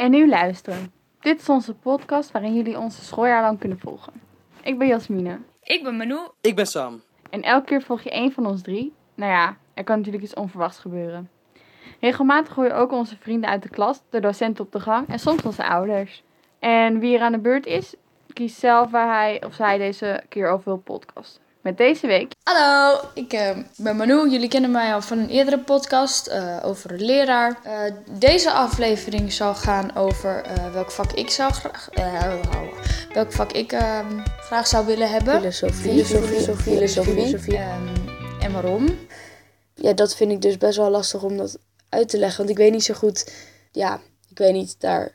En 0.00 0.10
nu 0.10 0.28
luisteren. 0.28 0.92
Dit 1.20 1.40
is 1.40 1.48
onze 1.48 1.74
podcast 1.74 2.30
waarin 2.30 2.54
jullie 2.54 2.78
onze 2.78 3.04
schooljaar 3.04 3.42
lang 3.42 3.58
kunnen 3.58 3.78
volgen. 3.78 4.12
Ik 4.62 4.78
ben 4.78 4.86
Jasmine. 4.86 5.38
Ik 5.62 5.82
ben 5.82 5.96
Manu. 5.96 6.18
Ik 6.40 6.56
ben 6.56 6.66
Sam. 6.66 7.02
En 7.30 7.42
elke 7.42 7.66
keer 7.66 7.82
volg 7.82 8.02
je 8.02 8.10
één 8.10 8.32
van 8.32 8.46
ons 8.46 8.62
drie. 8.62 8.92
Nou 9.14 9.32
ja, 9.32 9.56
er 9.74 9.84
kan 9.84 9.96
natuurlijk 9.96 10.24
iets 10.24 10.34
onverwachts 10.34 10.78
gebeuren. 10.78 11.30
Regelmatig 12.00 12.54
hoor 12.54 12.64
je 12.64 12.72
ook 12.72 12.92
onze 12.92 13.16
vrienden 13.16 13.50
uit 13.50 13.62
de 13.62 13.68
klas, 13.68 14.02
de 14.10 14.20
docenten 14.20 14.64
op 14.64 14.72
de 14.72 14.80
gang 14.80 15.08
en 15.08 15.18
soms 15.18 15.42
onze 15.42 15.66
ouders. 15.66 16.22
En 16.58 16.98
wie 16.98 17.16
er 17.16 17.22
aan 17.22 17.32
de 17.32 17.38
beurt 17.38 17.66
is, 17.66 17.94
kiest 18.32 18.58
zelf 18.58 18.90
waar 18.90 19.16
hij 19.16 19.44
of 19.44 19.54
zij 19.54 19.78
deze 19.78 20.22
keer 20.28 20.48
over 20.48 20.64
wil 20.64 20.78
podcasten. 20.78 21.42
Met 21.62 21.76
deze 21.76 22.06
week 22.06 22.32
Hallo, 22.42 23.00
ik 23.14 23.32
eh, 23.32 23.56
ben 23.76 23.96
Manu. 23.96 24.30
Jullie 24.30 24.48
kennen 24.48 24.70
mij 24.70 24.94
al 24.94 25.02
van 25.02 25.18
een 25.18 25.28
eerdere 25.28 25.58
podcast 25.58 26.26
eh, 26.26 26.56
over 26.62 26.92
een 26.92 27.04
leraar. 27.04 27.58
Eh, 27.64 27.94
deze 28.18 28.50
aflevering 28.52 29.32
zal 29.32 29.54
gaan 29.54 29.96
over 29.96 30.42
eh, 30.42 30.72
welk 30.72 30.90
vak 30.90 31.12
ik 31.12 31.30
zou 31.30 31.52
graag, 31.52 31.88
eh, 31.90 32.34
welk 33.12 33.32
vak 33.32 33.52
ik 33.52 33.72
ehm, 33.72 34.20
graag 34.26 34.66
zou 34.66 34.86
willen 34.86 35.10
hebben. 35.10 35.38
Filosofie. 35.40 36.04
Filosofie. 36.04 36.56
Filosofie. 36.56 37.56
Ehm, 37.56 37.96
en 38.40 38.52
waarom? 38.52 38.98
Ja, 39.74 39.92
dat 39.92 40.16
vind 40.16 40.32
ik 40.32 40.42
dus 40.42 40.56
best 40.56 40.76
wel 40.76 40.90
lastig 40.90 41.22
om 41.22 41.36
dat 41.36 41.58
uit 41.88 42.08
te 42.08 42.18
leggen. 42.18 42.38
Want 42.38 42.50
ik 42.50 42.56
weet 42.56 42.72
niet 42.72 42.84
zo 42.84 42.94
goed. 42.94 43.32
Ja, 43.72 44.00
ik 44.30 44.38
weet 44.38 44.52
niet 44.52 44.76
daar. 44.78 45.14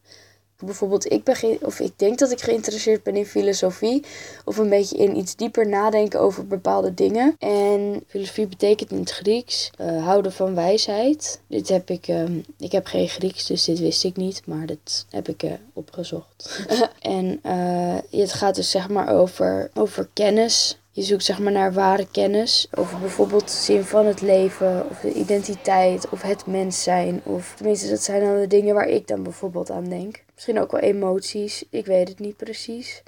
Bijvoorbeeld, 0.59 1.11
ik 1.11 1.23
ben 1.23 1.57
of 1.61 1.79
ik 1.79 1.91
denk 1.95 2.19
dat 2.19 2.31
ik 2.31 2.41
geïnteresseerd 2.41 3.03
ben 3.03 3.15
in 3.15 3.25
filosofie. 3.25 4.03
Of 4.45 4.57
een 4.57 4.69
beetje 4.69 4.97
in 4.97 5.17
iets 5.17 5.35
dieper 5.35 5.67
nadenken 5.67 6.19
over 6.19 6.47
bepaalde 6.47 6.93
dingen. 6.93 7.35
En 7.39 8.03
filosofie 8.07 8.47
betekent 8.47 8.91
in 8.91 8.99
het 8.99 9.11
Grieks 9.11 9.71
eh, 9.77 10.03
houden 10.03 10.31
van 10.31 10.55
wijsheid. 10.55 11.41
Dit 11.47 11.69
heb 11.69 11.89
ik. 11.89 12.07
ehm, 12.07 12.39
ik 12.57 12.71
heb 12.71 12.85
geen 12.85 13.07
Grieks, 13.07 13.45
dus 13.45 13.63
dit 13.63 13.79
wist 13.79 14.03
ik 14.03 14.15
niet. 14.15 14.41
Maar 14.45 14.65
dat 14.65 15.05
heb 15.09 15.27
ik 15.27 15.43
eh, 15.43 15.51
opgezocht. 15.73 16.65
en 17.01 17.39
eh, 17.41 18.19
het 18.19 18.33
gaat 18.33 18.55
dus 18.55 18.71
zeg 18.71 18.89
maar 18.89 19.09
over, 19.09 19.69
over 19.73 20.09
kennis. 20.13 20.77
Je 20.91 21.01
zoekt 21.01 21.23
zeg 21.23 21.39
maar 21.39 21.51
naar 21.51 21.73
ware 21.73 22.07
kennis 22.11 22.67
over 22.75 22.99
bijvoorbeeld 22.99 23.47
de 23.47 23.57
zin 23.57 23.83
van 23.83 24.05
het 24.05 24.21
leven, 24.21 24.89
of 24.89 24.99
de 24.99 25.13
identiteit, 25.13 26.09
of 26.09 26.21
het 26.21 26.45
mens 26.45 26.83
zijn. 26.83 27.21
Of 27.23 27.53
tenminste, 27.55 27.89
dat 27.89 28.01
zijn 28.01 28.21
dan 28.21 28.39
de 28.39 28.47
dingen 28.47 28.75
waar 28.75 28.89
ik 28.89 29.07
dan 29.07 29.23
bijvoorbeeld 29.23 29.71
aan 29.71 29.89
denk. 29.89 30.23
Misschien 30.35 30.59
ook 30.59 30.71
wel 30.71 30.81
emoties, 30.81 31.63
ik 31.69 31.85
weet 31.85 32.07
het 32.07 32.19
niet 32.19 32.37
precies. 32.37 33.03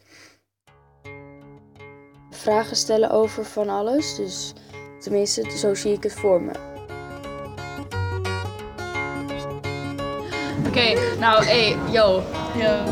Vragen 2.30 2.76
stellen 2.76 3.10
over 3.10 3.46
van 3.46 3.70
alles, 3.70 4.16
dus 4.16 4.54
tenminste, 5.00 5.58
zo 5.58 5.74
zie 5.74 5.94
ik 5.94 6.04
het 6.04 6.14
voor 6.14 6.42
me. 6.42 6.52
Oké, 10.68 11.18
nou 11.20 11.44
hey, 11.44 11.78
yo. 11.92 12.24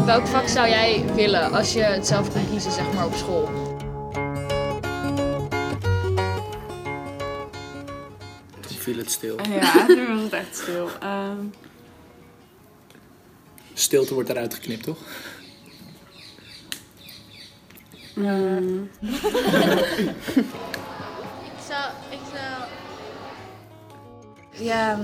Welk 0.05 0.27
vak 0.27 0.47
zou 0.47 0.67
jij 0.69 1.05
willen 1.13 1.51
als 1.51 1.73
je 1.73 1.81
het 1.81 2.07
zelf 2.07 2.33
kon 2.33 2.49
kiezen, 2.49 2.71
zeg 2.71 2.93
maar, 2.93 3.05
op 3.05 3.13
school? 3.13 3.49
Toen 8.59 8.77
viel 8.77 8.97
het 8.97 9.11
stil. 9.11 9.35
Ja, 9.49 9.87
nu 9.87 10.07
was 10.07 10.21
het 10.21 10.33
echt 10.33 10.57
stil. 10.57 10.89
Ehm, 10.99 11.37
Stilte 13.77 14.13
wordt 14.13 14.29
eruit 14.29 14.53
geknipt, 14.53 14.83
toch? 14.83 14.97
ehm, 18.15 18.79
Ja, 24.57 24.97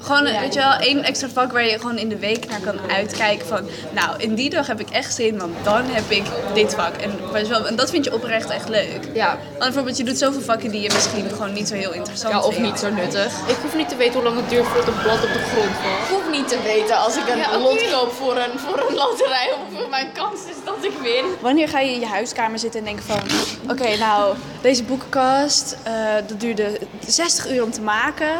gewoon, 0.00 0.22
weet 0.22 0.54
je 0.54 0.60
wel, 0.60 0.72
één 0.72 1.04
extra 1.04 1.28
vak 1.28 1.52
waar 1.52 1.64
je 1.64 1.78
gewoon 1.78 1.98
in 1.98 2.08
de 2.08 2.18
week 2.18 2.48
naar 2.48 2.60
kan 2.60 2.90
uitkijken 2.90 3.46
van... 3.46 3.68
Nou, 3.90 4.16
in 4.18 4.34
die 4.34 4.50
dag 4.50 4.66
heb 4.66 4.80
ik 4.80 4.90
echt 4.90 5.14
zin, 5.14 5.38
want 5.38 5.54
dan 5.62 5.84
heb 5.84 6.10
ik 6.10 6.24
dit 6.54 6.74
vak. 6.74 6.94
En, 6.96 7.48
wel, 7.48 7.66
en 7.66 7.76
dat 7.76 7.90
vind 7.90 8.04
je 8.04 8.14
oprecht 8.14 8.50
echt 8.50 8.68
leuk. 8.68 9.08
Ja, 9.14 9.28
Want 9.48 9.58
bijvoorbeeld, 9.58 9.96
je 9.96 10.04
doet 10.04 10.18
zoveel 10.18 10.40
vakken 10.40 10.70
die 10.70 10.80
je 10.80 10.90
misschien 10.92 11.28
gewoon 11.30 11.52
niet 11.52 11.68
zo 11.68 11.74
heel 11.74 11.92
interessant 11.92 12.34
ja 12.34 12.40
of 12.40 12.54
vindt. 12.54 12.68
niet 12.68 12.78
zo 12.78 12.90
nuttig. 12.90 13.32
Ik 13.48 13.56
hoef 13.62 13.76
niet 13.76 13.88
te 13.88 13.96
weten 13.96 14.14
hoe 14.14 14.22
lang 14.22 14.36
het 14.36 14.48
duurt 14.48 14.66
voordat 14.66 14.86
een 14.86 15.02
blad 15.02 15.22
op 15.24 15.32
de 15.32 15.38
grond 15.52 15.74
valt. 15.82 15.98
Ik 16.02 16.14
hoef 16.14 16.30
niet 16.30 16.48
te 16.48 16.62
weten 16.62 16.96
als 16.96 17.16
ik 17.16 17.28
een 17.28 17.60
lot 17.60 17.90
koop 17.90 18.12
voor 18.12 18.36
een, 18.36 18.58
voor 18.58 18.86
een 18.88 18.94
loterij 18.94 19.50
of 19.52 19.88
mijn 19.88 20.12
kans 20.12 20.40
is 20.40 20.56
dat 20.64 20.84
ik 20.84 20.92
win. 21.02 21.24
Wanneer 21.40 21.68
ga 21.68 21.80
je 21.80 21.92
in 21.92 22.00
je 22.00 22.06
huiskamer 22.06 22.58
zitten 22.58 22.80
en 22.80 22.86
denken 22.86 23.04
van... 23.04 23.20
Oké, 23.70 23.96
nou, 23.98 24.36
deze 24.60 24.82
boekenkast, 24.82 25.76
eh, 25.82 25.92
dat 26.26 26.40
duurde 26.40 26.78
60 27.06 27.50
uur 27.50 27.62
om 27.62 27.70
te 27.70 27.80
maken. 27.80 28.36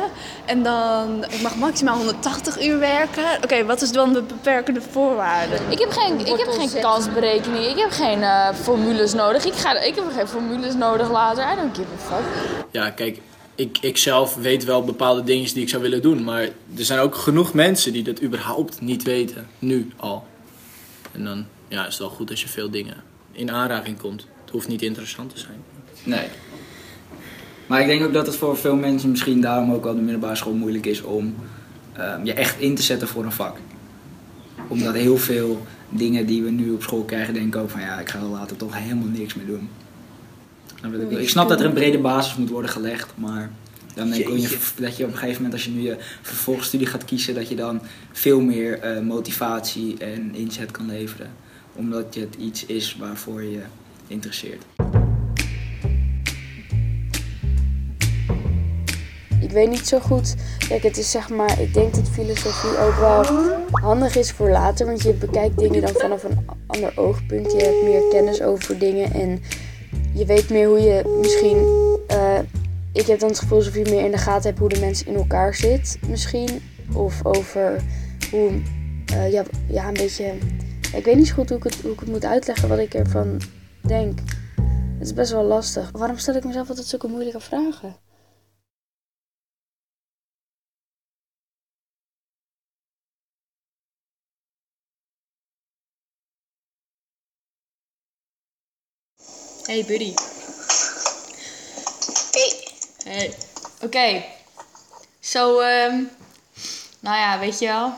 En 0.52 0.62
dan, 0.62 1.24
ik 1.30 1.42
mag 1.42 1.56
maximaal 1.56 1.96
180 1.96 2.66
uur 2.66 2.78
werken. 2.78 3.24
Oké, 3.44 3.64
wat 3.64 3.82
is 3.82 3.92
dan 3.92 4.12
de 4.12 4.22
beperkende 4.22 4.80
voorwaarde? 4.80 5.58
Ik 5.68 5.78
heb 5.78 5.90
geen, 5.90 6.20
ik 6.20 6.38
heb 6.38 6.48
geen 6.48 6.80
kansberekening, 6.80 7.64
ik 7.64 7.78
heb 7.78 7.90
geen 7.90 8.22
eh, 8.22 8.54
formules 8.54 9.14
nodig. 9.14 9.44
Ik, 9.44 9.52
ga, 9.52 9.80
ik 9.80 9.94
heb 9.94 10.04
geen 10.12 10.28
formules 10.28 10.74
nodig 10.74 11.10
later. 11.10 11.52
I 11.52 11.56
don't 11.56 11.76
give 11.76 11.88
a 11.94 12.14
fuck. 12.14 12.24
Ja, 12.70 12.90
kijk, 12.90 13.20
ik, 13.54 13.78
ik 13.80 13.96
zelf 13.96 14.34
weet 14.34 14.64
wel 14.64 14.84
bepaalde 14.84 15.24
dingen 15.24 15.54
die 15.54 15.62
ik 15.62 15.68
zou 15.68 15.82
willen 15.82 16.02
doen. 16.02 16.24
Maar 16.24 16.42
er 16.76 16.84
zijn 16.84 16.98
ook 17.00 17.14
genoeg 17.14 17.54
mensen 17.54 17.92
die 17.92 18.02
dat 18.02 18.22
überhaupt 18.22 18.80
niet 18.80 19.02
weten. 19.02 19.48
Nu 19.58 19.92
al. 19.96 20.26
En 21.12 21.24
dan 21.24 21.46
ja, 21.68 21.80
is 21.80 21.92
het 21.92 21.98
wel 21.98 22.08
goed 22.08 22.30
als 22.30 22.42
je 22.42 22.48
veel 22.48 22.70
dingen 22.70 23.02
in 23.32 23.50
aanraking 23.50 23.98
komt. 23.98 24.26
Het 24.40 24.50
hoeft 24.50 24.68
niet 24.68 24.82
interessant 24.82 25.34
te 25.34 25.40
zijn. 25.40 25.64
Nee. 26.04 26.28
Maar 27.66 27.80
ik 27.80 27.86
denk 27.86 28.04
ook 28.04 28.12
dat 28.12 28.26
het 28.26 28.36
voor 28.36 28.56
veel 28.56 28.76
mensen 28.76 29.10
misschien 29.10 29.40
daarom 29.40 29.72
ook 29.72 29.84
wel 29.84 29.94
de 29.94 30.00
middelbare 30.00 30.36
school 30.36 30.54
moeilijk 30.54 30.86
is 30.86 31.02
om 31.02 31.34
ehm, 31.92 32.24
je 32.24 32.32
echt 32.32 32.60
in 32.60 32.74
te 32.74 32.82
zetten 32.82 33.08
voor 33.08 33.24
een 33.24 33.32
vak. 33.32 33.56
Omdat 34.68 34.94
heel 34.94 35.16
veel 35.16 35.66
dingen 35.88 36.26
die 36.26 36.42
we 36.42 36.50
nu 36.50 36.70
op 36.70 36.82
school 36.82 37.02
krijgen, 37.02 37.34
denken 37.34 37.60
ook 37.60 37.70
van 37.70 37.80
ja, 37.80 38.00
ik 38.00 38.08
ga 38.08 38.18
er 38.18 38.24
later 38.24 38.56
toch 38.56 38.78
helemaal 38.78 39.08
niks 39.08 39.34
meer 39.34 39.46
doen. 39.46 39.68
Je 40.82 41.06
ik, 41.10 41.18
ik 41.18 41.28
snap 41.28 41.48
dat 41.48 41.60
er 41.60 41.66
een 41.66 41.72
brede 41.72 41.98
basis 41.98 42.36
moet 42.36 42.50
worden 42.50 42.70
gelegd, 42.70 43.12
maar 43.14 43.50
dan 43.94 44.10
denk 44.10 44.28
ik 44.28 44.38
Jeetje. 44.38 44.58
dat 44.76 44.96
je 44.96 45.04
op 45.04 45.10
een 45.10 45.16
gegeven 45.16 45.42
moment 45.42 45.52
als 45.52 45.64
je 45.64 45.70
nu 45.70 45.80
je 45.80 45.96
vervolgstudie 46.22 46.86
gaat 46.86 47.04
kiezen, 47.04 47.34
dat 47.34 47.48
je 47.48 47.54
dan 47.54 47.80
veel 48.12 48.40
meer 48.40 48.78
eh, 48.78 49.00
motivatie 49.00 49.98
en 49.98 50.34
inzet 50.34 50.70
kan 50.70 50.86
leveren. 50.86 51.30
Omdat 51.72 52.14
het 52.14 52.34
iets 52.38 52.66
is 52.66 52.96
waarvoor 52.98 53.42
je 53.42 53.50
je 53.50 53.62
interesseert. 54.06 54.64
Ik 59.42 59.50
weet 59.50 59.68
niet 59.68 59.86
zo 59.88 59.98
goed. 59.98 60.34
Kijk, 60.68 60.82
het 60.82 60.96
is 60.98 61.10
zeg 61.10 61.28
maar, 61.28 61.60
ik 61.60 61.74
denk 61.74 61.94
dat 61.94 62.08
filosofie 62.08 62.78
ook 62.78 62.94
wel 62.94 63.24
handig 63.70 64.16
is 64.16 64.30
voor 64.32 64.50
later. 64.50 64.86
Want 64.86 65.02
je 65.02 65.12
bekijkt 65.12 65.58
dingen 65.58 65.80
dan 65.80 65.92
vanaf 65.94 66.24
een 66.24 66.46
ander 66.66 66.92
oogpunt. 66.96 67.52
Je 67.52 67.58
hebt 67.58 67.82
meer 67.82 68.02
kennis 68.10 68.42
over 68.42 68.78
dingen 68.78 69.12
en 69.12 69.42
je 70.14 70.24
weet 70.26 70.50
meer 70.50 70.66
hoe 70.68 70.80
je 70.80 71.18
misschien. 71.20 71.66
eh, 72.06 72.38
ik 72.92 73.06
heb 73.06 73.18
dan 73.18 73.28
het 73.28 73.38
gevoel 73.38 73.58
alsof 73.58 73.74
je 73.74 73.90
meer 73.90 74.04
in 74.04 74.10
de 74.10 74.18
gaten 74.18 74.42
hebt 74.48 74.58
hoe 74.58 74.68
de 74.68 74.80
mens 74.80 75.04
in 75.04 75.14
elkaar 75.14 75.54
zit, 75.54 75.98
misschien. 76.08 76.62
Of 76.94 77.24
over 77.24 77.82
hoe. 78.30 78.50
eh, 79.14 79.32
ja, 79.32 79.42
ja, 79.68 79.86
een 79.88 79.92
beetje. 79.94 80.32
Ik 80.94 81.04
weet 81.04 81.16
niet 81.16 81.26
zo 81.28 81.34
goed 81.34 81.48
hoe 81.48 81.58
ik, 81.58 81.64
het, 81.64 81.76
hoe 81.82 81.92
ik 81.92 82.00
het 82.00 82.08
moet 82.08 82.24
uitleggen 82.24 82.68
wat 82.68 82.78
ik 82.78 82.94
ervan 82.94 83.40
denk. 83.80 84.18
Het 84.98 85.06
is 85.10 85.14
best 85.14 85.32
wel 85.32 85.44
lastig. 85.44 85.90
Waarom 85.92 86.18
stel 86.18 86.34
ik 86.34 86.44
mezelf 86.44 86.68
altijd 86.68 86.86
zulke 86.86 87.06
moeilijke 87.08 87.40
vragen? 87.40 87.96
Hey 99.66 99.84
buddy. 99.84 100.14
Hey. 102.32 102.68
Hey. 103.04 103.34
Oké. 103.82 104.24
Zo, 105.20 105.58
ehm, 105.60 106.02
nou 107.00 107.16
ja, 107.16 107.38
weet 107.38 107.58
je 107.58 107.66
wel. 107.66 107.94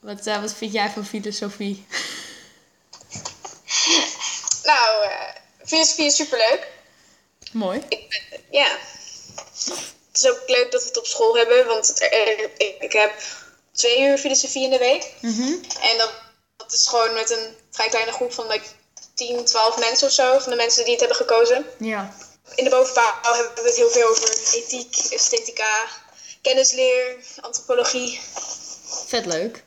Wat, 0.00 0.26
eh, 0.26 0.40
wat 0.40 0.52
vind 0.54 0.72
jij 0.72 0.90
van 0.90 1.04
filosofie? 1.06 1.86
Nou, 4.64 5.04
eh, 5.04 5.34
filosofie 5.64 6.04
is 6.06 6.16
superleuk. 6.16 6.68
Mooi. 7.52 7.82
Ja. 8.50 8.78
Het 9.56 10.22
is 10.22 10.28
ook 10.30 10.42
leuk 10.46 10.72
dat 10.72 10.80
we 10.82 10.88
het 10.88 10.98
op 10.98 11.06
school 11.06 11.36
hebben, 11.36 11.66
want 11.66 11.86
het, 11.86 12.00
er- 12.02 12.38
ik, 12.60 12.76
ik 12.80 12.92
heb 12.92 13.12
twee 13.72 14.00
uur 14.02 14.18
filosofie 14.18 14.62
in 14.64 14.70
de 14.70 14.78
week. 14.78 15.12
En 15.80 15.98
dat, 15.98 16.12
dat 16.56 16.72
is 16.72 16.86
gewoon 16.86 17.14
met 17.14 17.30
een 17.30 17.54
vrij 17.70 17.88
kleine 17.88 18.12
groep 18.12 18.32
van 18.32 18.46
like, 18.46 18.66
10, 19.14 19.44
12 19.44 19.78
mensen 19.78 20.06
of 20.06 20.12
zo, 20.12 20.38
van 20.38 20.50
de 20.50 20.56
mensen 20.56 20.82
die 20.82 20.92
het 20.92 21.00
hebben 21.00 21.18
gekozen. 21.18 21.66
Ja. 21.78 22.14
In 22.54 22.64
de 22.64 22.70
bovenbouw 22.70 23.12
hebben 23.22 23.54
we 23.54 23.68
het 23.68 23.76
heel 23.76 23.90
veel 23.90 24.08
over 24.08 24.28
ethiek, 24.54 24.96
esthetica, 25.10 25.86
kennisleer, 26.42 27.16
antropologie. 27.40 28.20
Vet 29.06 29.26
leuk. 29.26 29.62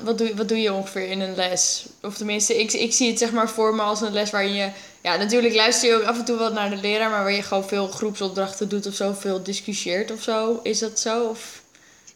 Wat 0.00 0.18
doe, 0.18 0.36
wat 0.36 0.48
doe 0.48 0.60
je 0.60 0.72
ongeveer 0.72 1.08
in 1.10 1.20
een 1.20 1.34
les? 1.34 1.84
Of 2.02 2.16
tenminste, 2.16 2.58
ik, 2.58 2.72
ik 2.72 2.92
zie 2.92 3.10
het 3.10 3.18
zeg 3.18 3.30
maar 3.30 3.48
voor 3.50 3.74
me 3.74 3.82
als 3.82 4.00
een 4.00 4.12
les 4.12 4.30
waarin 4.30 4.54
je... 4.54 4.70
Ja, 5.02 5.16
natuurlijk 5.16 5.54
luister 5.54 5.88
je 5.88 5.94
ook 5.94 6.04
af 6.04 6.16
en 6.16 6.24
toe 6.24 6.38
wat 6.38 6.52
naar 6.52 6.70
de 6.70 6.76
leraar, 6.76 7.10
maar 7.10 7.22
waar 7.22 7.32
je 7.32 7.42
gewoon 7.42 7.68
veel 7.68 7.88
groepsopdrachten 7.88 8.68
doet 8.68 8.86
of 8.86 8.94
zo, 8.94 9.14
veel 9.18 9.42
discussieert 9.42 10.10
of 10.10 10.22
zo. 10.22 10.60
Is 10.62 10.78
dat 10.78 11.00
zo? 11.00 11.24
Of... 11.24 11.40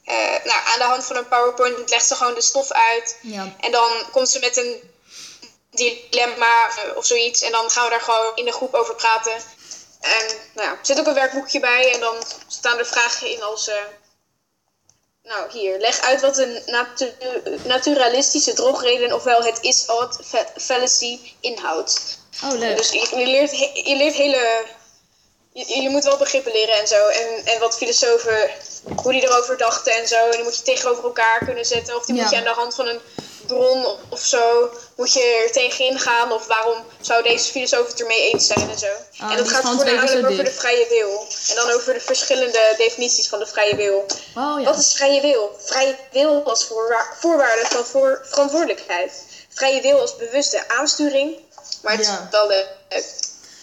eh, 0.05 0.15
nou, 0.45 0.59
aan 0.67 0.79
de 0.79 0.85
hand 0.85 1.05
van 1.05 1.17
een 1.17 1.29
PowerPoint 1.29 1.91
legt 1.91 2.07
ze 2.07 2.15
gewoon 2.15 2.35
de 2.35 2.43
stof 2.43 2.73
uit. 2.73 3.17
Ja. 3.23 3.55
En 3.61 3.73
dan 3.73 3.91
komt 4.13 4.29
ze 4.29 4.39
met 4.39 4.57
een 4.57 4.77
dilemma 5.71 6.69
of 6.95 7.05
zoiets. 7.07 7.43
En 7.43 7.53
dan 7.53 7.71
gaan 7.71 7.85
we 7.85 7.91
daar 7.91 8.01
gewoon 8.01 8.33
in 8.35 8.45
de 8.45 8.53
groep 8.53 8.75
over 8.75 8.95
praten. 8.95 9.33
En 10.01 10.27
nou 10.55 10.69
ja, 10.69 10.73
er 10.73 10.79
zit 10.83 10.99
ook 10.99 11.07
een 11.07 11.15
werkboekje 11.15 11.61
bij. 11.61 11.93
En 11.93 12.01
dan 12.01 12.17
staan 12.47 12.79
er 12.79 12.87
vragen 12.87 13.31
in 13.31 13.43
als... 13.43 13.69
eh, 13.69 13.77
nou, 15.23 15.51
hier. 15.51 15.79
Leg 15.79 16.01
uit 16.01 16.21
wat 16.21 16.39
een 16.39 16.63
natu- 16.67 17.15
naturalistische 17.65 18.53
drogreden, 18.53 19.13
ofwel 19.13 19.43
het 19.43 19.59
is-odd 19.61 20.19
fa- 20.25 20.53
fallacy, 20.57 21.21
inhoudt. 21.41 22.19
Oh, 22.45 22.53
leuk. 22.59 22.77
Dus 22.77 22.91
je, 22.91 23.17
je 23.19 23.27
leert, 23.27 23.51
he- 23.51 23.71
je 23.85 23.97
leert 23.97 24.15
hele... 24.15 24.65
Je, 25.53 25.83
je 25.83 25.89
moet 25.89 26.05
wel 26.05 26.17
begrippen 26.17 26.53
leren 26.53 26.75
en 26.75 26.87
zo. 26.89 27.07
En, 27.07 27.47
en 27.47 27.61
wat 27.61 27.77
filosofen, 27.77 28.51
hoe 29.03 29.13
die 29.13 29.23
erover 29.23 29.57
dachten 29.57 29.93
en 29.93 30.09
zo. 30.09 30.25
En 30.25 30.31
die 30.31 30.43
moet 30.43 30.57
je 30.57 30.63
tegenover 30.63 31.05
elkaar 31.05 31.45
kunnen 31.45 31.65
zetten. 31.65 31.97
Of 31.97 32.05
die 32.05 32.15
Ja. 32.15 32.23
moet 32.23 32.31
je 32.31 32.37
aan 32.37 32.45
de 32.45 32.51
hand 32.51 32.75
van 32.75 32.87
een 32.87 33.01
bron 33.55 33.87
of, 34.09 34.21
zo, 34.21 34.71
moet 34.97 35.13
je 35.13 35.43
er 35.45 35.53
tegenin 35.53 35.99
gaan. 35.99 36.33
Of 36.33 36.47
waarom 36.47 36.85
zou 37.01 37.23
deze 37.23 37.51
filosoof 37.51 37.87
het 37.87 38.01
ermee 38.01 38.31
eens 38.33 38.47
zijn 38.47 38.71
en 38.71 38.79
zo. 38.79 38.87
Ah, 39.19 39.31
en 39.31 39.37
dat 39.37 39.49
gaat 39.49 39.63
voornamelijk 39.63 40.29
over 40.31 40.45
de 40.45 40.51
vrije 40.51 40.87
wil. 40.89 41.27
En 41.49 41.55
dan 41.55 41.71
over 41.71 41.95
de 41.95 42.01
verschillende 42.01 42.75
definities 42.77 43.29
van 43.29 43.39
de 43.39 43.47
vrije 43.47 43.77
wil. 43.77 44.07
Oh 44.37 44.61
ja. 44.61 44.65
Wat 44.65 44.79
is 44.79 44.93
vrije 44.93 45.21
wil? 45.21 45.57
Vrije 45.65 45.97
wil 46.13 46.43
als 46.45 46.65
voorwa- 46.65 47.07
voorwaarde 47.21 47.67
van 47.67 47.85
voor 47.85 48.23
verantwoordelijkheid. 48.31 49.13
Vrije 49.55 49.81
wil 49.81 50.01
als 50.01 50.17
bewuste 50.17 50.69
aansturing. 50.69 51.37
Maar 51.83 51.97
het 51.97 52.07
Ja. 52.07 52.13
is 52.13 52.31
wel 52.31 52.47
leuk. 52.47 52.69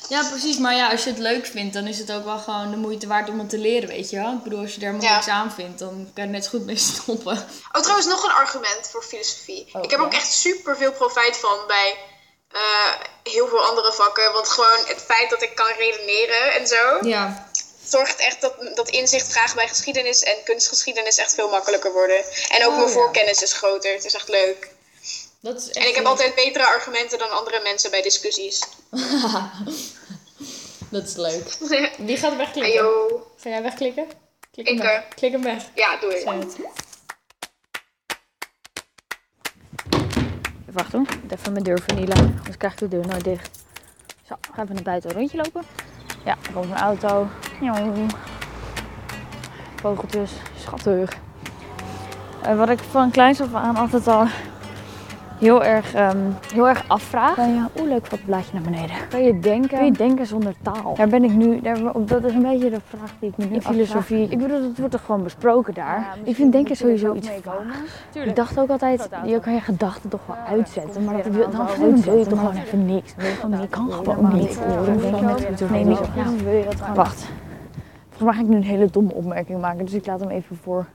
Ja, 0.09 0.23
precies. 0.29 0.57
Maar 0.57 0.75
ja, 0.75 0.89
als 0.91 1.03
je 1.03 1.09
het 1.09 1.19
leuk 1.19 1.45
vindt, 1.47 1.73
dan 1.73 1.87
is 1.87 1.97
het 1.99 2.11
ook 2.11 2.23
wel 2.23 2.37
gewoon 2.37 2.71
de 2.71 2.77
moeite 2.77 3.07
waard 3.07 3.29
om 3.29 3.39
het 3.39 3.49
te 3.49 3.57
leren, 3.57 3.89
weet 3.89 4.09
je 4.09 4.15
wel. 4.17 4.33
Ik 4.33 4.43
bedoel, 4.43 4.59
als 4.59 4.73
je 4.75 4.79
helemaal 4.79 5.01
Ja. 5.01 5.13
niks 5.13 5.27
aan 5.27 5.51
vindt, 5.51 5.79
dan 5.79 5.89
kan 5.89 6.05
je 6.13 6.21
er 6.21 6.27
net 6.27 6.43
zo 6.43 6.49
goed 6.49 6.65
mee 6.65 6.77
stoppen. 6.93 7.47
Oh, 7.71 7.81
trouwens, 7.81 8.07
nog 8.07 8.23
een 8.23 8.31
argument 8.31 8.87
voor 8.91 9.03
filosofie. 9.03 9.69
Oh, 9.73 9.83
ik 9.83 9.89
heb 9.91 9.99
ja. 9.99 10.05
ook 10.05 10.13
echt 10.13 10.31
super 10.31 10.77
veel 10.77 10.91
profijt 10.91 11.37
van 11.37 11.57
bij 11.67 11.95
eh, 12.51 12.93
heel 13.23 13.47
veel 13.47 13.65
andere 13.65 13.93
vakken. 13.93 14.33
Want 14.33 14.49
gewoon 14.49 14.79
het 14.85 15.01
feit 15.05 15.29
dat 15.29 15.41
ik 15.41 15.55
kan 15.55 15.71
redeneren 15.77 16.53
en 16.53 16.67
zo, 16.67 16.97
Ja. 17.01 17.49
zorgt 17.85 18.19
echt 18.19 18.41
dat, 18.41 18.53
dat 18.75 18.89
inzicht 18.89 19.31
vragen 19.31 19.55
bij 19.55 19.67
geschiedenis 19.67 20.23
en 20.23 20.35
kunstgeschiedenis 20.43 21.17
echt 21.17 21.33
veel 21.33 21.49
makkelijker 21.49 21.91
worden. 21.93 22.17
En 22.49 22.65
ook 22.65 22.71
Oh, 22.71 22.77
mijn 22.77 22.89
voorkennis 22.89 23.41
is 23.41 23.53
groter. 23.53 23.93
Het 23.93 24.05
is 24.05 24.13
echt 24.13 24.27
leuk. 24.27 24.75
Dat 25.41 25.57
is 25.57 25.67
echt 25.67 25.77
En 25.77 25.87
ik 25.87 25.95
heb 25.95 26.05
altijd 26.05 26.35
betere 26.35 26.65
argumenten 26.65 27.19
dan 27.19 27.29
andere 27.29 27.59
mensen 27.63 27.91
bij 27.91 28.01
discussies. 28.01 28.63
Dat 30.89 31.07
is 31.07 31.15
leuk. 31.15 31.57
Wie 32.07 32.17
gaat 32.17 32.35
wegklikken? 32.35 32.81
Ayo. 32.81 33.27
Ga 33.37 33.49
jij 33.49 33.61
wegklikken? 33.61 34.07
Klik 34.51 34.67
hem 34.67 34.77
weg. 34.77 35.07
Klik 35.07 35.31
hem 35.31 35.43
weg. 35.43 35.63
Ja, 35.75 35.99
doe 35.99 36.19
ik. 36.19 36.25
Wachten 36.25 36.49
hoor. 40.99 41.07
Ik 41.07 41.21
moet 41.21 41.31
Even 41.31 41.51
mijn 41.51 41.63
deur 41.63 41.81
vernielen, 41.81 42.17
anders 42.17 42.57
krijg 42.57 42.73
ik 42.73 42.79
de 42.79 42.87
deur 42.87 43.07
nooit 43.07 43.23
dicht. 43.23 43.49
Zo, 44.27 44.35
ga 44.53 44.63
even 44.63 44.73
naar 44.73 44.83
buiten 44.83 45.09
een 45.09 45.15
rondje 45.15 45.37
lopen. 45.37 45.63
Ja, 46.25 46.37
er 46.43 46.53
komt 46.53 46.65
een 46.65 46.77
auto. 46.77 47.27
Vogeltjes, 49.75 50.31
schattig. 50.59 51.09
Eh, 52.43 52.57
wat 52.57 52.69
ik 52.69 52.79
van 52.79 53.11
kleins 53.11 53.41
af 53.41 53.53
aan 53.53 53.75
altijd 53.75 54.07
al 54.07 54.27
heel 55.39 55.63
erg, 55.63 55.93
ehm, 55.93 56.17
heel 56.53 56.67
erg 56.67 56.83
afvraag. 56.87 57.35
Kan 57.35 57.53
je, 57.53 57.65
oeh 57.79 57.89
leuk 57.89 58.07
wat 58.07 58.19
blaadje 58.25 58.53
naar 58.53 58.61
beneden. 58.61 58.95
Kan 59.09 59.23
je 59.23 59.39
denken, 59.39 59.69
kan 59.69 59.85
je 59.85 59.91
denken 59.91 60.25
zonder 60.25 60.53
taal? 60.61 60.95
Daar 60.95 61.07
ben 61.07 61.23
ik 61.23 61.31
nu, 61.31 61.61
daar, 61.61 61.77
dat 62.05 62.23
is 62.23 62.33
een 62.33 62.41
beetje 62.41 62.69
de 62.69 62.79
vraag 62.87 63.13
die 63.19 63.29
ik 63.29 63.37
me 63.37 63.45
nu 63.45 63.53
In 63.53 63.61
filosofie, 63.61 64.27
ik 64.29 64.37
bedoel, 64.37 64.63
het 64.63 64.77
wordt 64.77 64.91
toch 64.91 65.05
gewoon 65.05 65.23
besproken 65.23 65.73
daar. 65.73 66.17
ik 66.23 66.35
vind 66.35 66.51
denken 66.51 66.75
sowieso 66.75 67.13
iets. 67.13 67.29
Ik 68.13 68.35
dacht 68.35 68.59
ook 68.59 68.69
altijd, 68.69 69.09
je 69.25 69.39
kan 69.39 69.53
je 69.53 69.61
gedachten 69.61 70.09
toch 70.09 70.25
wel 70.25 70.37
uitzetten, 70.47 71.03
maar 71.03 71.15
dat 71.15 71.25
wil, 71.25 71.49
dan 71.49 72.01
wil 72.01 72.17
je 72.17 72.25
toch 72.25 72.39
gewoon 72.39 72.55
even 72.55 72.85
niks. 72.85 73.13
Dan 73.49 73.61
je 73.61 73.67
kan 73.67 73.91
gewoon 73.91 74.33
niet. 74.33 74.59
Nee, 75.71 75.85
niet. 75.85 75.99
Ja. 76.15 76.93
Wacht. 76.93 77.25
Volgens 78.09 78.21
mij 78.21 78.33
ga 78.33 78.41
ik 78.41 78.47
nu 78.47 78.55
een 78.55 78.77
hele 78.77 78.89
domme 78.91 79.13
opmerking 79.13 79.61
maken, 79.61 79.85
dus 79.85 79.93
ik 79.93 80.05
laat 80.05 80.19
hem 80.19 80.29
even 80.29 80.55
voor 80.55 80.85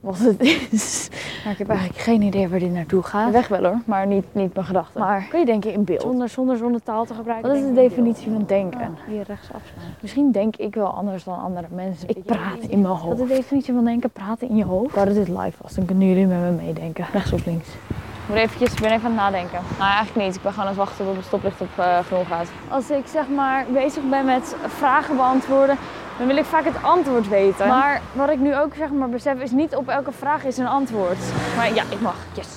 wat 0.00 0.18
het 0.18 0.40
is. 0.70 1.08
Maar 1.44 1.52
ik 1.52 1.58
heb 1.58 1.68
eigenlijk 1.68 2.00
geen 2.00 2.22
idee 2.22 2.48
waar 2.48 2.58
dit 2.58 2.72
naartoe 2.72 3.02
gaat. 3.02 3.32
Weg 3.32 3.48
wel 3.48 3.64
hoor, 3.64 3.80
maar 3.84 4.06
niet, 4.06 4.24
niet 4.32 4.54
mijn 4.54 4.66
gedachten. 4.66 5.00
Maar 5.00 5.26
kun 5.30 5.38
je 5.38 5.46
denken 5.46 5.72
in 5.72 5.84
beeld? 5.84 6.00
Zonder, 6.00 6.28
zonder, 6.28 6.56
zonder 6.56 6.82
taal 6.82 7.04
te 7.04 7.14
gebruiken. 7.14 7.48
Wat 7.48 7.58
is 7.58 7.64
de 7.66 7.72
definitie 7.72 8.32
van 8.32 8.44
denken? 8.46 8.96
Hier 9.06 9.24
rechtsaf. 9.26 9.62
Misschien 10.00 10.32
denk 10.32 10.56
ik 10.56 10.74
wel 10.74 10.86
anders 10.86 11.24
dan 11.24 11.40
andere 11.40 11.66
mensen. 11.70 12.08
Ik 12.08 12.24
praat 12.24 12.58
in 12.68 12.80
mijn 12.80 12.94
hoofd. 12.94 13.18
Wat 13.18 13.28
is 13.28 13.28
de 13.28 13.40
definitie 13.40 13.74
van 13.74 13.84
denken? 13.84 14.10
Praten 14.10 14.48
in 14.48 14.56
je 14.56 14.64
hoofd? 14.64 14.96
Ik 14.96 15.04
dat 15.04 15.14
dit 15.14 15.28
live 15.28 15.56
was, 15.62 15.74
dan 15.74 15.84
kunnen 15.84 16.08
jullie 16.08 16.26
met 16.26 16.38
me 16.38 16.50
meedenken. 16.50 17.06
Rechts 17.12 17.32
of 17.32 17.46
links? 17.46 17.68
Ik 17.68 18.36
moet 18.36 18.44
eventjes, 18.44 18.72
ik 18.72 18.80
ben 18.80 18.90
even 18.90 19.04
aan 19.04 19.10
het 19.10 19.20
nadenken. 19.20 19.60
Nou, 19.78 19.90
eigenlijk 19.92 20.26
niet. 20.26 20.36
Ik 20.36 20.42
ben 20.42 20.52
gewoon 20.52 20.68
aan 20.68 20.74
het 20.74 20.84
wachten 20.84 21.04
tot 21.04 21.16
het 21.16 21.24
stoplicht 21.24 21.60
op 21.60 21.68
eh, 21.76 21.98
groen 21.98 22.26
gaat. 22.26 22.48
Als 22.68 22.90
ik 22.90 23.06
zeg 23.06 23.28
maar 23.28 23.66
bezig 23.72 24.02
ben 24.10 24.24
met 24.24 24.56
vragen 24.66 25.16
beantwoorden, 25.16 25.76
dan 26.20 26.28
wil 26.28 26.38
ik 26.38 26.44
vaak 26.44 26.64
het 26.64 26.82
antwoord 26.82 27.28
weten. 27.28 27.68
Maar 27.68 28.02
wat 28.12 28.30
ik 28.30 28.38
nu 28.38 28.56
ook 28.56 28.74
zeg 28.74 28.90
maar 28.90 29.08
besef 29.08 29.40
is 29.40 29.50
niet 29.50 29.74
op 29.74 29.88
elke 29.88 30.12
vraag 30.12 30.44
is 30.44 30.56
een 30.56 30.66
antwoord. 30.66 31.18
Maar 31.56 31.74
ja, 31.74 31.84
ik 31.90 32.00
mag. 32.00 32.16
Yes. 32.34 32.48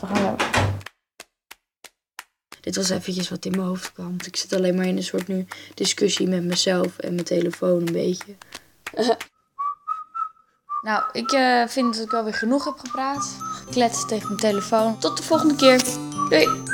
Dan 0.00 0.08
gaan 0.08 0.36
we. 0.36 0.44
Dit 2.60 2.76
was 2.76 2.90
eventjes 2.90 3.30
wat 3.30 3.44
in 3.44 3.50
mijn 3.50 3.66
hoofd 3.66 3.92
kwam. 3.92 4.06
Want 4.06 4.26
ik 4.26 4.36
zit 4.36 4.52
alleen 4.52 4.74
maar 4.74 4.86
in 4.86 4.96
een 4.96 5.02
soort 5.02 5.28
nu 5.28 5.46
discussie 5.74 6.28
met 6.28 6.44
mezelf 6.44 6.98
en 6.98 7.14
mijn 7.14 7.26
telefoon 7.26 7.86
een 7.86 7.92
beetje. 7.92 8.34
Nou, 10.82 11.04
ik 11.12 11.32
eh, 11.32 11.66
vind 11.66 11.94
dat 11.94 12.04
ik 12.04 12.10
wel 12.10 12.24
weer 12.24 12.34
genoeg 12.34 12.64
heb 12.64 12.78
gepraat. 12.78 13.36
Gekletst 13.40 14.08
tegen 14.08 14.26
mijn 14.26 14.40
telefoon. 14.40 14.98
Tot 14.98 15.16
de 15.16 15.22
volgende 15.22 15.56
keer. 15.56 15.82
Doei! 16.28 16.71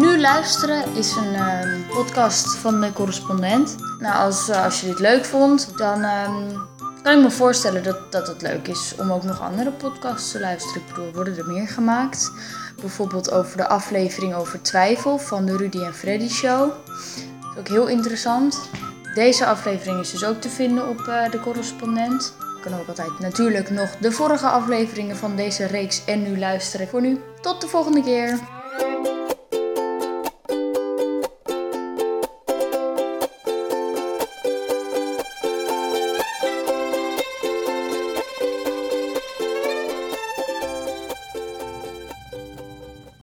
Nu 0.00 0.20
luisteren 0.20 0.94
is 0.94 1.16
een 1.16 1.34
ehm, 1.34 1.80
podcast 1.88 2.56
van 2.56 2.80
de 2.80 2.92
correspondent. 2.92 3.76
Nou, 3.98 4.14
als, 4.24 4.48
eh, 4.48 4.64
als 4.64 4.80
je 4.80 4.86
dit 4.86 4.98
leuk 4.98 5.24
vond, 5.24 5.78
dan 5.78 6.02
ehm, 6.02 6.56
kan 7.02 7.16
ik 7.16 7.22
me 7.22 7.30
voorstellen 7.30 7.82
dat, 7.82 8.12
dat 8.12 8.26
het 8.26 8.42
leuk 8.42 8.68
is 8.68 8.94
om 8.98 9.12
ook 9.12 9.22
nog 9.22 9.40
andere 9.40 9.70
podcasts 9.70 10.30
te 10.32 10.40
luisteren. 10.40 10.82
Ik 10.82 10.88
bedoel, 10.88 11.12
worden 11.12 11.38
er 11.38 11.46
meer 11.46 11.68
gemaakt. 11.68 12.32
Bijvoorbeeld 12.80 13.30
over 13.30 13.56
de 13.56 13.68
aflevering 13.68 14.34
over 14.34 14.62
twijfel 14.62 15.18
van 15.18 15.44
de 15.44 15.56
Rudy 15.56 15.78
en 15.78 15.94
Freddy 15.94 16.28
Show. 16.28 16.68
Dat 16.68 17.52
is 17.54 17.58
ook 17.58 17.68
heel 17.68 17.86
interessant. 17.86 18.60
Deze 19.14 19.46
aflevering 19.46 20.00
is 20.00 20.10
dus 20.10 20.24
ook 20.24 20.40
te 20.40 20.48
vinden 20.48 20.88
op 20.88 21.00
eh, 21.00 21.30
de 21.30 21.40
correspondent. 21.40 22.34
Je 22.38 22.70
kan 22.70 22.80
ook 22.80 22.88
altijd 22.88 23.18
natuurlijk 23.18 23.70
nog 23.70 23.96
de 23.96 24.12
vorige 24.12 24.46
afleveringen 24.46 25.16
van 25.16 25.36
deze 25.36 25.66
reeks 25.66 26.04
en 26.04 26.22
nu 26.22 26.38
luisteren. 26.38 26.88
Voor 26.88 27.00
nu, 27.00 27.20
tot 27.40 27.60
de 27.60 27.68
volgende 27.68 28.02
keer. 28.02 28.38